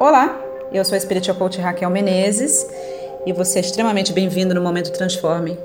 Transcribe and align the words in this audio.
Olá, 0.00 0.40
eu 0.72 0.84
sou 0.84 0.96
a 0.96 1.00
Spiritual 1.00 1.36
Coach 1.36 1.60
Raquel 1.60 1.90
Menezes 1.90 2.64
e 3.26 3.32
você 3.32 3.58
é 3.58 3.62
extremamente 3.62 4.12
bem-vindo 4.12 4.54
no 4.54 4.60
Momento 4.60 4.92
Transforme. 4.92 5.58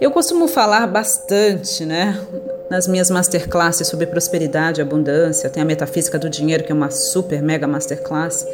Eu 0.00 0.10
costumo 0.10 0.48
falar 0.48 0.88
bastante, 0.88 1.86
né, 1.86 2.20
nas 2.68 2.88
minhas 2.88 3.08
masterclasses 3.08 3.86
sobre 3.86 4.06
prosperidade 4.06 4.80
e 4.80 4.82
abundância. 4.82 5.48
Tem 5.48 5.62
a 5.62 5.66
Metafísica 5.66 6.18
do 6.18 6.28
Dinheiro, 6.28 6.64
que 6.64 6.72
é 6.72 6.74
uma 6.74 6.90
super 6.90 7.40
mega 7.40 7.68
masterclass. 7.68 8.44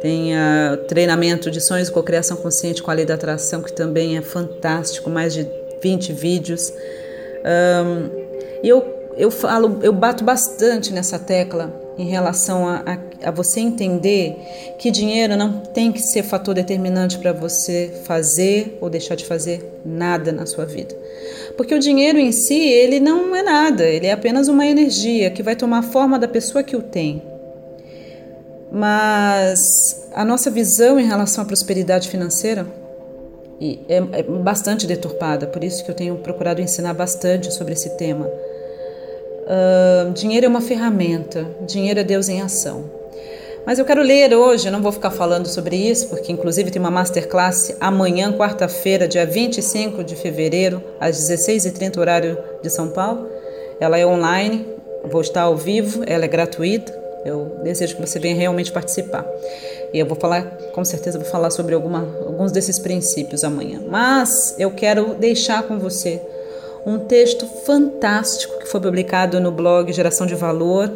Tem 0.00 0.32
o 0.72 0.76
treinamento 0.88 1.48
de 1.48 1.60
sonhos 1.60 1.88
e 1.88 1.92
cocriação 1.92 2.36
consciente 2.36 2.82
com 2.82 2.90
a 2.90 2.94
lei 2.94 3.06
da 3.06 3.14
atração, 3.14 3.62
que 3.62 3.72
também 3.72 4.16
é 4.16 4.22
fantástico, 4.22 5.08
mais 5.08 5.32
de 5.32 5.48
20 5.80 6.12
vídeos. 6.12 6.72
Um, 7.44 8.10
e 8.60 8.68
eu, 8.68 8.99
eu 9.20 9.30
falo, 9.30 9.80
eu 9.82 9.92
bato 9.92 10.24
bastante 10.24 10.94
nessa 10.94 11.18
tecla 11.18 11.70
em 11.98 12.08
relação 12.08 12.66
a, 12.66 12.82
a, 12.86 13.28
a, 13.28 13.30
você 13.30 13.60
entender 13.60 14.34
que 14.78 14.90
dinheiro 14.90 15.36
não 15.36 15.60
tem 15.60 15.92
que 15.92 16.00
ser 16.00 16.22
fator 16.22 16.54
determinante 16.54 17.18
para 17.18 17.30
você 17.30 17.92
fazer 18.04 18.78
ou 18.80 18.88
deixar 18.88 19.16
de 19.16 19.26
fazer 19.26 19.78
nada 19.84 20.32
na 20.32 20.46
sua 20.46 20.64
vida. 20.64 20.96
Porque 21.54 21.74
o 21.74 21.78
dinheiro 21.78 22.18
em 22.18 22.32
si, 22.32 22.58
ele 22.58 22.98
não 22.98 23.36
é 23.36 23.42
nada, 23.42 23.84
ele 23.84 24.06
é 24.06 24.12
apenas 24.12 24.48
uma 24.48 24.64
energia 24.64 25.30
que 25.30 25.42
vai 25.42 25.54
tomar 25.54 25.80
a 25.80 25.82
forma 25.82 26.18
da 26.18 26.26
pessoa 26.26 26.64
que 26.64 26.74
o 26.74 26.80
tem. 26.80 27.22
Mas 28.72 30.08
a 30.14 30.24
nossa 30.24 30.50
visão 30.50 30.98
em 30.98 31.04
relação 31.04 31.44
à 31.44 31.46
prosperidade 31.46 32.08
financeira 32.08 32.66
é, 33.86 33.96
é 33.96 34.22
bastante 34.22 34.86
deturpada, 34.86 35.46
por 35.46 35.62
isso 35.62 35.84
que 35.84 35.90
eu 35.90 35.94
tenho 35.94 36.16
procurado 36.16 36.62
ensinar 36.62 36.94
bastante 36.94 37.52
sobre 37.52 37.74
esse 37.74 37.98
tema. 37.98 38.26
Dinheiro 40.14 40.46
é 40.46 40.48
uma 40.48 40.60
ferramenta, 40.60 41.46
dinheiro 41.66 42.00
é 42.00 42.04
Deus 42.04 42.28
em 42.28 42.40
ação. 42.40 42.84
Mas 43.66 43.78
eu 43.78 43.84
quero 43.84 44.02
ler 44.02 44.34
hoje, 44.34 44.68
eu 44.68 44.72
não 44.72 44.80
vou 44.80 44.90
ficar 44.90 45.10
falando 45.10 45.46
sobre 45.46 45.76
isso, 45.76 46.08
porque 46.08 46.32
inclusive 46.32 46.70
tem 46.70 46.80
uma 46.80 46.90
masterclass 46.90 47.76
amanhã, 47.78 48.32
quarta-feira, 48.32 49.06
dia 49.06 49.26
25 49.26 50.02
de 50.02 50.16
fevereiro, 50.16 50.82
às 50.98 51.16
16h30, 51.18 51.98
horário 51.98 52.38
de 52.62 52.70
São 52.70 52.88
Paulo. 52.88 53.28
Ela 53.78 53.98
é 53.98 54.06
online, 54.06 54.66
vou 55.04 55.20
estar 55.20 55.42
ao 55.42 55.56
vivo, 55.56 56.02
ela 56.06 56.24
é 56.24 56.28
gratuita. 56.28 56.98
Eu 57.24 57.60
desejo 57.62 57.96
que 57.96 58.00
você 58.00 58.18
venha 58.18 58.34
realmente 58.34 58.72
participar. 58.72 59.26
E 59.92 59.98
eu 59.98 60.06
vou 60.06 60.16
falar, 60.16 60.42
com 60.72 60.84
certeza, 60.84 61.18
vou 61.18 61.28
falar 61.28 61.50
sobre 61.50 61.74
alguma, 61.74 62.00
alguns 62.26 62.50
desses 62.50 62.78
princípios 62.78 63.44
amanhã. 63.44 63.82
Mas 63.86 64.54
eu 64.58 64.70
quero 64.70 65.14
deixar 65.14 65.64
com 65.64 65.78
você 65.78 66.20
um 66.86 66.98
texto 66.98 67.46
fantástico 67.46 68.58
que 68.58 68.66
foi 68.66 68.80
publicado 68.80 69.40
no 69.40 69.50
blog 69.50 69.92
Geração 69.92 70.26
de 70.26 70.34
Valor 70.34 70.90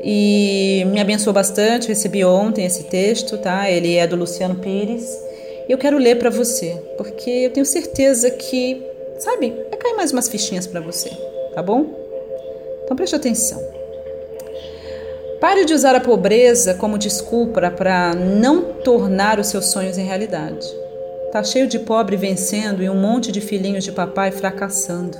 e 0.00 0.84
me 0.90 1.00
abençoou 1.00 1.34
bastante. 1.34 1.88
Recebi 1.88 2.24
ontem 2.24 2.64
esse 2.64 2.84
texto, 2.84 3.38
tá? 3.38 3.70
Ele 3.70 3.96
é 3.96 4.06
do 4.06 4.16
Luciano 4.16 4.56
Pires. 4.56 5.06
E 5.68 5.72
eu 5.72 5.78
quero 5.78 5.98
ler 5.98 6.18
para 6.18 6.30
você, 6.30 6.76
porque 6.96 7.30
eu 7.30 7.50
tenho 7.50 7.66
certeza 7.66 8.30
que, 8.30 8.82
sabe, 9.18 9.50
vai 9.68 9.78
cair 9.78 9.94
mais 9.94 10.12
umas 10.12 10.28
fichinhas 10.28 10.66
para 10.66 10.80
você, 10.80 11.10
tá 11.54 11.62
bom? 11.62 11.84
Então 12.84 12.96
preste 12.96 13.14
atenção. 13.14 13.62
Pare 15.40 15.64
de 15.66 15.74
usar 15.74 15.94
a 15.94 16.00
pobreza 16.00 16.74
como 16.74 16.98
desculpa 16.98 17.70
para 17.70 18.14
não 18.14 18.62
tornar 18.82 19.38
os 19.38 19.48
seus 19.48 19.66
sonhos 19.66 19.98
em 19.98 20.04
realidade. 20.04 20.66
Tá 21.30 21.44
cheio 21.44 21.66
de 21.66 21.78
pobre 21.78 22.16
vencendo 22.16 22.82
e 22.82 22.88
um 22.88 22.98
monte 22.98 23.30
de 23.30 23.40
filhinhos 23.40 23.84
de 23.84 23.92
papai 23.92 24.30
fracassando. 24.30 25.18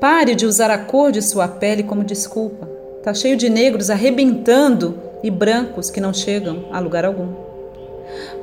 Pare 0.00 0.34
de 0.34 0.46
usar 0.46 0.70
a 0.70 0.78
cor 0.78 1.12
de 1.12 1.20
sua 1.20 1.46
pele 1.46 1.82
como 1.82 2.02
desculpa. 2.02 2.66
Tá 3.02 3.12
cheio 3.12 3.36
de 3.36 3.50
negros 3.50 3.90
arrebentando 3.90 4.98
e 5.22 5.30
brancos 5.30 5.90
que 5.90 6.00
não 6.00 6.14
chegam 6.14 6.68
a 6.72 6.80
lugar 6.80 7.04
algum. 7.04 7.34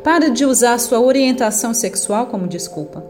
Pare 0.04 0.30
de 0.30 0.46
usar 0.46 0.80
sua 0.80 1.00
orientação 1.00 1.74
sexual 1.74 2.28
como 2.28 2.48
desculpa. 2.48 3.04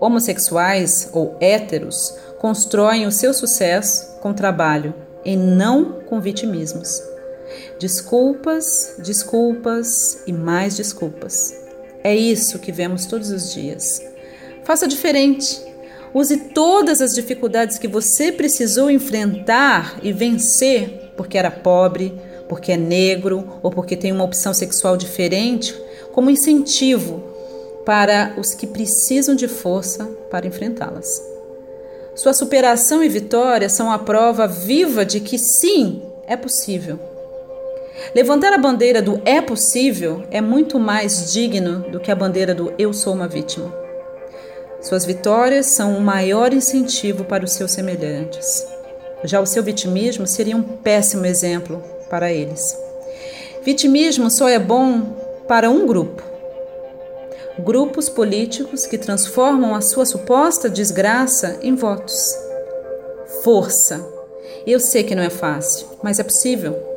Homossexuais 0.00 1.10
ou 1.12 1.36
héteros 1.40 2.16
constroem 2.40 3.06
o 3.06 3.12
seu 3.12 3.32
sucesso 3.32 4.18
com 4.20 4.32
trabalho 4.32 4.92
e 5.24 5.36
não 5.36 6.00
com 6.08 6.20
vitimismos. 6.20 7.02
Desculpas, 7.78 8.96
desculpas 8.98 10.22
e 10.26 10.32
mais 10.32 10.76
desculpas. 10.76 11.61
É 12.04 12.14
isso 12.14 12.58
que 12.58 12.72
vemos 12.72 13.06
todos 13.06 13.30
os 13.30 13.52
dias. 13.52 14.02
Faça 14.64 14.88
diferente. 14.88 15.60
Use 16.14 16.36
todas 16.36 17.00
as 17.00 17.14
dificuldades 17.14 17.78
que 17.78 17.88
você 17.88 18.30
precisou 18.30 18.90
enfrentar 18.90 19.98
e 20.02 20.12
vencer 20.12 21.12
porque 21.16 21.38
era 21.38 21.50
pobre, 21.50 22.12
porque 22.48 22.72
é 22.72 22.76
negro 22.76 23.60
ou 23.62 23.70
porque 23.70 23.96
tem 23.96 24.12
uma 24.12 24.24
opção 24.24 24.52
sexual 24.52 24.96
diferente 24.96 25.74
como 26.12 26.30
incentivo 26.30 27.22
para 27.84 28.34
os 28.36 28.54
que 28.54 28.66
precisam 28.66 29.34
de 29.34 29.48
força 29.48 30.04
para 30.30 30.46
enfrentá-las. 30.46 31.22
Sua 32.14 32.34
superação 32.34 33.02
e 33.02 33.08
vitória 33.08 33.68
são 33.68 33.90
a 33.90 33.98
prova 33.98 34.46
viva 34.46 35.04
de 35.04 35.18
que 35.20 35.38
sim, 35.38 36.02
é 36.26 36.36
possível. 36.36 37.11
Levantar 38.14 38.52
a 38.52 38.58
bandeira 38.58 39.00
do 39.00 39.22
é 39.24 39.40
possível 39.40 40.22
é 40.30 40.40
muito 40.40 40.78
mais 40.78 41.32
digno 41.32 41.80
do 41.90 41.98
que 41.98 42.10
a 42.10 42.14
bandeira 42.14 42.54
do 42.54 42.74
eu 42.78 42.92
sou 42.92 43.14
uma 43.14 43.26
vítima. 43.26 43.72
Suas 44.82 45.06
vitórias 45.06 45.74
são 45.74 45.96
o 45.96 46.00
maior 46.00 46.52
incentivo 46.52 47.24
para 47.24 47.44
os 47.44 47.52
seus 47.52 47.72
semelhantes. 47.72 48.66
Já 49.24 49.40
o 49.40 49.46
seu 49.46 49.62
vitimismo 49.62 50.26
seria 50.26 50.56
um 50.56 50.62
péssimo 50.62 51.24
exemplo 51.24 51.82
para 52.10 52.30
eles. 52.32 52.76
Vitimismo 53.62 54.30
só 54.30 54.48
é 54.48 54.58
bom 54.58 55.16
para 55.46 55.70
um 55.70 55.86
grupo. 55.86 56.22
Grupos 57.58 58.08
políticos 58.08 58.84
que 58.84 58.98
transformam 58.98 59.74
a 59.74 59.80
sua 59.80 60.04
suposta 60.04 60.68
desgraça 60.68 61.58
em 61.62 61.74
votos. 61.74 62.36
Força. 63.42 64.04
Eu 64.66 64.80
sei 64.80 65.04
que 65.04 65.14
não 65.14 65.22
é 65.22 65.30
fácil, 65.30 65.86
mas 66.02 66.18
é 66.18 66.24
possível. 66.24 66.91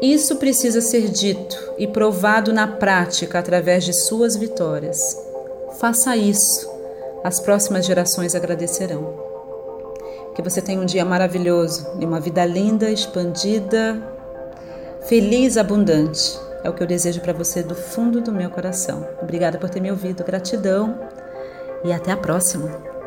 Isso 0.00 0.36
precisa 0.36 0.80
ser 0.80 1.08
dito 1.08 1.74
e 1.76 1.86
provado 1.86 2.54
na 2.54 2.66
prática 2.66 3.38
através 3.38 3.84
de 3.84 3.92
suas 3.92 4.34
vitórias. 4.34 4.98
Faça 5.78 6.16
isso. 6.16 6.70
As 7.22 7.38
próximas 7.38 7.84
gerações 7.84 8.34
agradecerão. 8.34 9.14
Que 10.34 10.40
você 10.40 10.62
tenha 10.62 10.80
um 10.80 10.86
dia 10.86 11.04
maravilhoso 11.04 11.86
e 12.00 12.04
uma 12.06 12.18
vida 12.18 12.44
linda, 12.46 12.90
expandida, 12.90 14.02
feliz, 15.02 15.58
abundante. 15.58 16.38
É 16.64 16.70
o 16.70 16.72
que 16.72 16.82
eu 16.82 16.86
desejo 16.86 17.20
para 17.20 17.34
você 17.34 17.62
do 17.62 17.74
fundo 17.74 18.22
do 18.22 18.32
meu 18.32 18.48
coração. 18.48 19.06
Obrigada 19.20 19.58
por 19.58 19.68
ter 19.68 19.80
me 19.80 19.90
ouvido. 19.90 20.24
Gratidão 20.24 20.98
e 21.84 21.92
até 21.92 22.10
a 22.12 22.16
próxima. 22.16 22.99